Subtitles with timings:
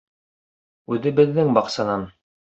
[0.95, 2.09] —Үҙебеҙҙең баҡсанан!